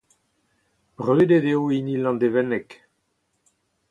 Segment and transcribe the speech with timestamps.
[1.01, 2.69] Brudet eo hini Landevenneg.